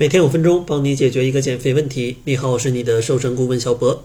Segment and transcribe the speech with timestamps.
[0.00, 2.16] 每天五分钟，帮你解决一个减肥问题。
[2.24, 4.02] 你好，我是你的瘦身顾问小博。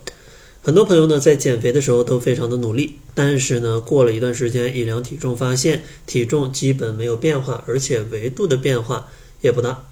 [0.62, 9.07] 很多朋友呢，在减肥的时候都非常的努力，但是呢，过了一段时间一量体重，发现体重基本没有变化，而且维度的变化
[9.39, 9.88] 也不大。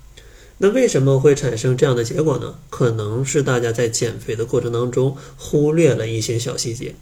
[0.57, 2.55] 那为什么会产生这样的结果呢？
[2.69, 6.95] 可能是大家在减肥的过程当中忽略了一些小细节。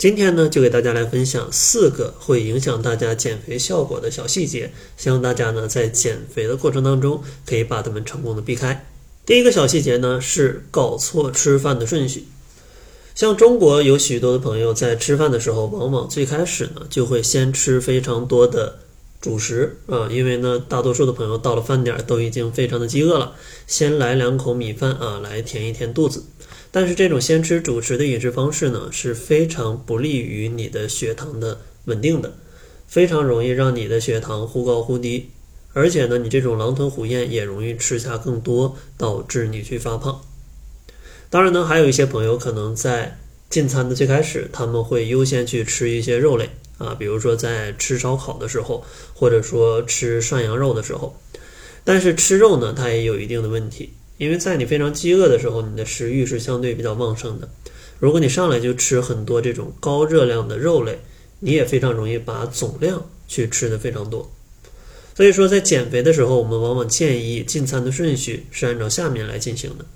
[0.00, 8.86] 今天呢，就给大家来分享四个会影响大家减肥效果的小细节，希望大家呢在减肥的过程当中可以把它们成功的避开。
[9.26, 12.24] 第一个小细节呢是搞错吃饭的顺序。
[13.14, 18.78] 像中国有许多的朋友在吃饭的时候，往往最开始呢就会先吃非常多的
[19.20, 23.34] 主食啊，因为呢大多数的朋友到了饭点都已经非常的饥饿了，
[23.66, 26.24] 先来两口米饭啊来填一填肚子。
[26.72, 32.32] 但是这种先吃主食的饮食方式呢，是非常不利于你的血糖的稳定的，
[32.86, 35.30] 非常容易让你的血糖忽高忽低，
[35.72, 40.20] 而且呢，你这种狼吞虎咽也容易吃下更多，导致你去发胖。
[41.28, 51.16] 当然呢，还有一些朋友可能在进餐的最开始，他们会优先去吃一些肉类啊，比如说在吃烧烤的时候，或者说吃涮羊肉的时候，
[51.82, 53.92] 但是吃肉呢，它也有一定的问题。
[54.20, 57.48] 因为在你非常饥饿的时候，你的食欲是相对比较旺盛的。
[57.98, 60.98] 如果你上来就吃很多这种高热量的肉类，
[61.38, 64.30] 你也非常容易把总量去吃的非常多。
[65.16, 69.86] 所以说，在减肥的时候，我们往往建议进餐的顺序是按照下面来进行的。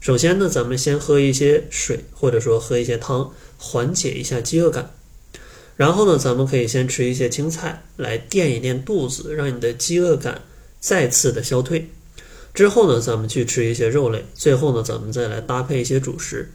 [0.00, 4.94] 首先呢，咱们先喝一些水，或者说喝一些汤，缓解一下饥饿感。
[5.76, 10.40] 然后呢，咱们可以先吃一些青菜来垫一垫肚子，让你的饥饿感
[10.80, 11.90] 再次的消退。
[12.52, 16.50] 之后呢，咱们去吃一些肉类，最后呢，咱们再来搭配一些主食，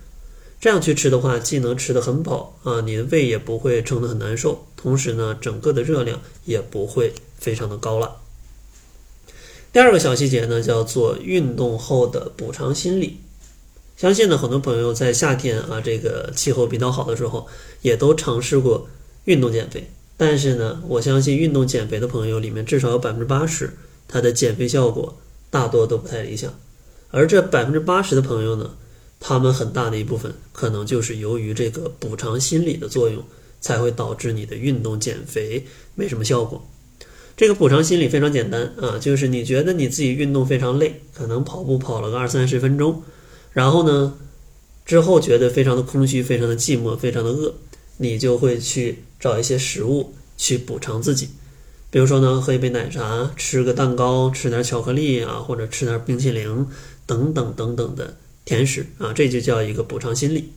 [0.59, 8.17] 这样去吃的话，既能吃得很饱啊，你的胃也不会撑得很难受，同时呢，整个的热量也不会非常的高了。
[9.71, 13.17] 第二个小细节呢，叫做运动后的补偿心理。
[13.97, 17.47] 相信呢，很多朋友在夏天啊，这个气候比较好的时候，
[17.81, 18.87] 也都尝试过
[19.23, 19.89] 运动减肥。
[20.17, 23.73] 但是呢，我相信运动减肥的朋友里面，至少有百分之八十，
[24.07, 25.17] 它的减肥效果。
[25.55, 26.53] 大多都不太理想，
[27.11, 28.75] 而这百分之八十的朋友呢，
[29.21, 33.23] 他们很大的一部分可能就是由于这个补偿心理的作用，
[33.61, 36.61] 才会导致你的运动减肥没什么效果。
[37.37, 43.01] 这个补偿心理非常简单啊，就是你觉得你自己运动非常累，可能跑步跑了个二三十分钟，
[43.53, 44.13] 然后呢，
[44.85, 47.53] 之后觉得非常的空虚，非常的寂寞，非常的饿，
[47.95, 51.29] 你就会去找一些食物去补偿自己。
[51.95, 56.67] 比如说呢，喝一杯奶茶，吃个蛋糕，吃点巧克力啊，或者吃点冰淇淋
[57.05, 60.51] 等等等等的甜食啊，这就叫一个补偿心理。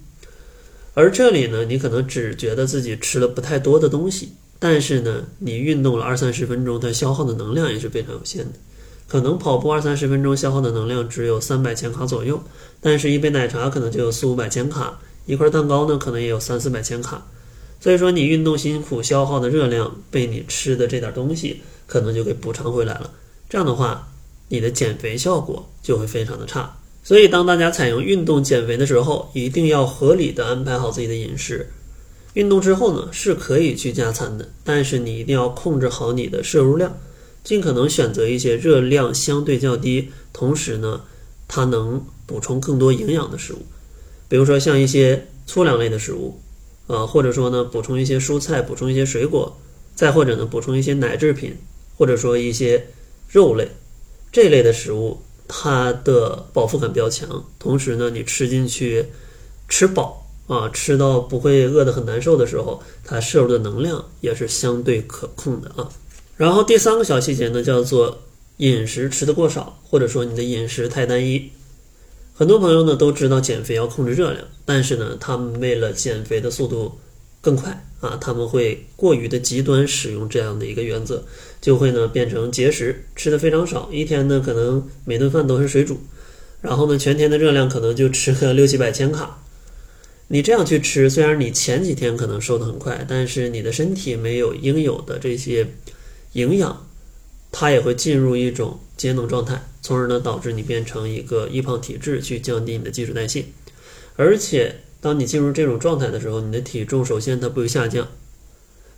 [0.94, 8.58] 而这里呢，你可能只觉得自己吃了不太多的东西，但是呢，你运动了二三十分钟，它消耗的能量也是非常有限的。
[9.06, 12.42] 可能跑步二三十分钟消耗的能量只有三百千卡左右，
[12.80, 17.24] 但是一杯奶茶可能就有四五百千卡，一块蛋糕呢可能也有三四百千卡。
[17.80, 23.12] 所以说，你运动辛苦消耗的热量被你吃的这点东西可能就给补偿回来了。
[23.48, 24.08] 这样的话，
[24.48, 26.76] 你的减肥效果就会非常的差。
[27.04, 31.70] 所以，当大家采用运动减肥的时候，一定要合理的安排好自己的饮食。
[32.34, 36.98] 运动之后呢，是可以去加餐的，但是你一定要控制好你的摄入量，
[37.42, 41.00] 尽可能选择一些热量相对较低，同时呢，
[41.46, 43.64] 它能补充更多营养的食物，
[44.28, 46.38] 比如说像一些粗粮类的食物。
[46.88, 49.56] 啊，或者说呢，补充一些蔬菜，补充一些水果，
[49.94, 51.56] 再或者呢，补充一些奶制品，
[51.96, 52.84] 或者说一些
[53.28, 53.68] 肉类
[54.32, 59.04] 这类的食物，它的饱腹感比较强，同时呢，你吃进去
[59.68, 65.88] 吃饱啊，吃到不会饿得很难受的时候，它摄入的能量也是相对可控的啊。
[66.36, 68.22] 然后第三个小细节呢，叫做
[68.58, 71.50] 饮食吃的过少，或者说你的饮食太单一。
[72.38, 76.96] 很多朋友呢都知道减肥要控制热量，但是呢，他们为了减肥的速度
[77.40, 81.24] 更快啊，他们会过于的极端使用这样的一个原则，
[81.60, 85.98] 就会呢变成节食，吃的非常少，一天呢可能每顿饭都是水煮，
[86.60, 89.42] 然后呢全天的热量可能就吃个六七百千卡。
[90.28, 95.66] 你这样去吃，虽然你前几天可能瘦得很快，但是你的身体没有应有的这些
[96.34, 96.84] 营养。
[97.50, 103.44] 它也会进入一种节能状态，从而呢导致你变成一个易胖体质，去降低你的基础代谢。
[104.16, 108.06] 而且，当你进入这种状态的时候，你的体重首先它不会下降，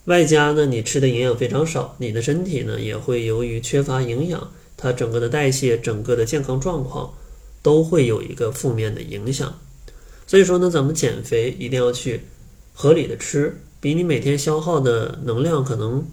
[0.05, 7.13] 外加呢你吃的营养非常少，你的身体呢也会由于缺乏营养，它整个的代谢、整个的健康状况
[7.61, 9.53] 都会有一个负面的影响。
[10.25, 12.21] 所以说呢，咱们减肥一定要去
[12.73, 16.05] 合理的吃，比你每天消耗的能量可能。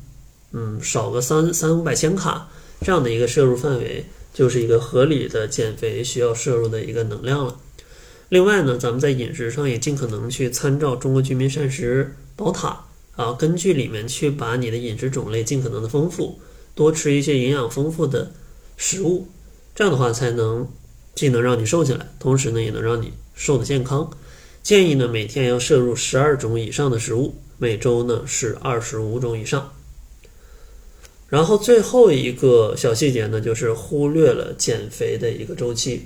[0.50, 2.48] 嗯，少个三三五百千卡
[2.80, 7.56] 这样的一个摄入范围，就是一个合理的减肥需要摄入的一个能量了。
[8.28, 12.84] 另外呢，咱们在饮食上也尽可能去参照中国居民膳食宝塔
[13.16, 16.38] 啊，根据里面去把你的饮食种类尽可能的丰富，
[16.74, 18.30] 多吃一些营养丰富的
[18.76, 19.26] 食物，
[19.74, 20.68] 这样的话才能
[21.14, 24.10] 既能让你瘦下来，同时呢也能让你瘦的健康。
[24.62, 29.72] 建议呢每天要摄入十二种以上的食物，每周呢是二十五种以上。
[31.28, 36.02] 然后最后一个小细节呢，就是忽略了减肥的一个周期。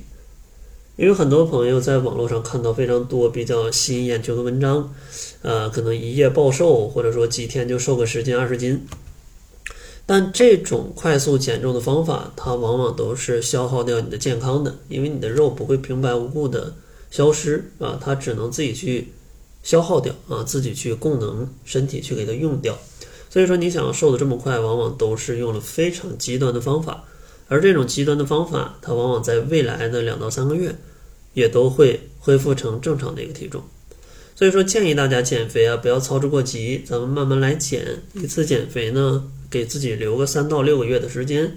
[0.96, 4.92] 因为很多朋友在网络上看到非常多比较吸引眼球的文章，
[5.40, 8.86] 呃，可能一夜暴瘦，或者说几天就瘦个十斤二十斤。
[10.04, 16.74] 但这种快速减重的方法，它往往都是消耗掉你的健康的，因为你的肉不会平白无故的
[17.10, 19.12] 消失啊，它只能自己去
[19.62, 22.76] 消耗掉啊，自己去供能身体去给它用掉。
[23.32, 27.05] 所以说，你想要瘦的这么快，往往都是用了非常极端的方法。
[27.49, 30.76] 而这种极端的方法，它往往在未来的两到三个月，
[31.32, 33.62] 也都会恢复成正常的一个体重。
[34.34, 38.02] 所以说，建议大家减肥啊，不要操之过急，咱们慢慢来减。
[38.12, 41.56] 一次减肥呢，给自己留个三到六个月的时间。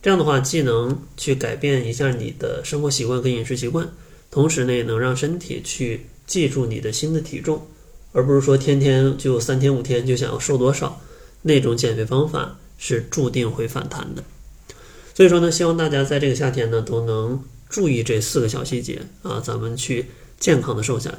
[0.00, 3.86] 这样的话，既能去改变一下你的生活习惯跟饮食习惯，
[4.30, 7.66] 同时呢，也能让身体去记住你的新的体重，
[8.12, 10.98] 而不是说天天就三天五天就想要瘦多少，
[11.42, 14.22] 那种减肥方法是注定会反弹的。
[15.14, 20.06] 所以说呢，希望大家在这个夏天呢都能注意这四个小细节啊，咱们去
[20.38, 21.18] 健康的瘦下来。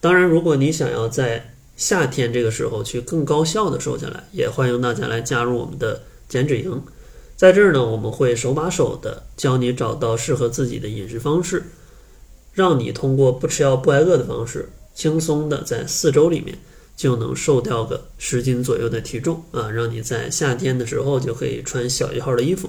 [0.00, 6.82] 当然，如果你想要在夏天这个时候去更高效的瘦下来，也欢迎大家来加入我们的减脂营。
[7.36, 11.64] 在这儿呢，我们会手把手的教你找到适合自己的饮食方式，
[12.52, 16.58] 让你通过不吃药不挨饿的方式，轻松的在四周里面
[16.98, 22.68] 就能瘦掉个十斤左右的体重啊，让你在夏天的时候就可以穿小一号的衣服。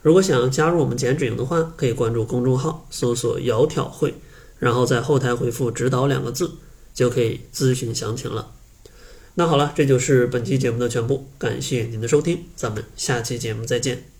[0.00, 4.14] 如果想要加入我们减脂营的话，可以关注公众号，搜索“窈窕会”，
[4.58, 6.50] 然后在后台回复“指导”两个字，
[6.94, 8.52] 就可以咨询详情了。
[9.34, 14.17] 那好了，这就是本期节目的全部，感谢您的收听，咱们下期节目再见。